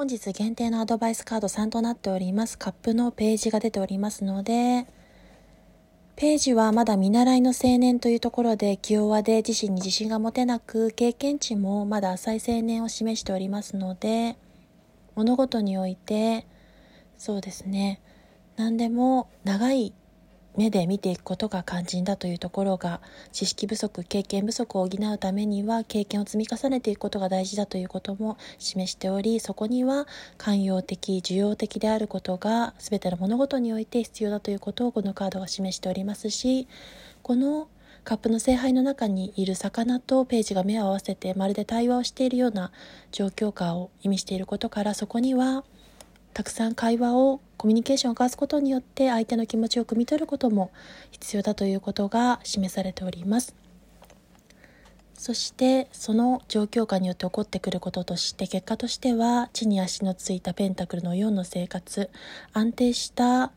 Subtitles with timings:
[0.00, 2.56] 本日限定のアドバイスカード3となっております。
[2.56, 4.86] カップのページが出ておりますので、
[6.16, 14.38] ページはまだ見習いの青年というところで、気弱で自身に自信が持てなく、経験値もまだ浅い青年を示しておりますので、
[15.16, 16.46] 物事において、
[17.18, 18.00] そうですね、
[18.56, 19.92] 何でも長い
[20.56, 23.00] 目で見ていくことが肝心だというところが
[23.32, 30.06] 知識不足経験不足を補うためには経験を積み重ねていくことが大事だということも示しておりそこには
[30.38, 36.66] 寛容的需要的であることが全ての物事において必要だということをこのカードが示しておりますし
[37.22, 37.68] この
[38.02, 42.72] カップの聖杯の中にいる魚とページが目を合わせてまるで対話をしているような
[43.12, 45.64] 状況下を意味していることからそこには
[46.32, 50.70] たくさん会話をコミュニケーションを交わすことによって相手の気持ちを汲み取ることも
[51.10, 53.54] 必要だということが示されております。
[55.12, 62.08] そしてその状況下によって起こってくることとして結果としては地に足のついたペンタクルの4の生活
[62.54, 63.52] 安定した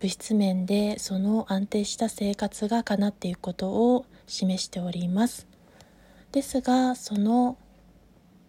[0.00, 5.46] 物質面でその安定した生活が叶っていくことを示しております。
[6.32, 7.58] ですがその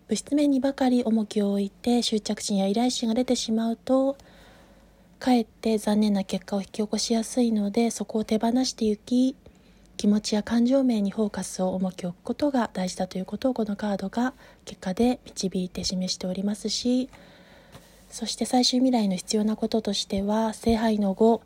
[0.08, 4.16] 物質面にばかり重きを置いて執着心や依頼心が出てしまうと
[5.26, 9.36] かえって残念な結果を引き起こしやすいのでそこを手放していき
[9.98, 17.09] 気持ちや感情面にフォーカスを重きを置くことが大事だということをこのカードが結果で導いて示しておりますし
[18.12, 21.42] そして最終未来の必要なこととしては聖杯の5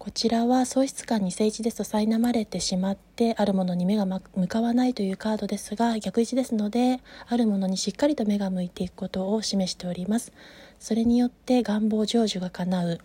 [0.00, 10.32] こちらは喪失感に政治ですと苛まれてしまってあるものに目が向かわないというカードですが逆位置ですのであるものにしっかりと目が向いていくことを示しております。
[10.80, 13.00] それによって願望成就が叶う。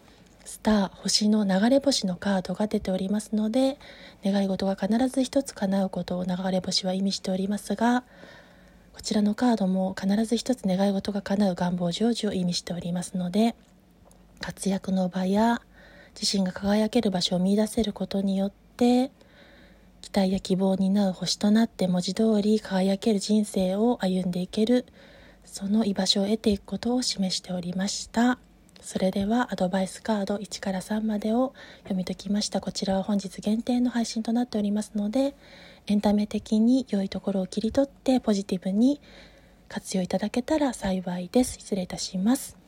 [0.47, 3.77] スター星の流れ星のカードが出ておりますので
[4.23, 8.05] 願い事が必ず一つ叶うことを流れ星は意味しておりますが
[8.93, 13.55] こちらのカードも必ず一つ願い事が叶う願望成就を意味しておりますので
[14.39, 15.61] 活躍の場や
[16.19, 19.11] 自身が輝ける場所を見いだせることによって
[20.01, 24.85] 期待や希望を担う星となって文字通り輝ける人生を歩んでいける
[25.43, 28.39] その居場所を得ていくことを示しておりました。
[28.87, 32.61] それではアドバイスカード1から3までを読み解きました。
[32.61, 35.35] こちらは本日限定の配信となっておりますので
[35.87, 39.01] エンタメ的に良いところを切り取ってポジティブに
[39.67, 41.57] 活用いただけたら幸いです。
[41.59, 42.66] 失礼いたします。